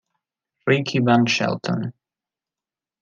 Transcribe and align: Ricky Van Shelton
Ricky 0.65 0.97
Van 0.99 1.27
Shelton 1.27 1.93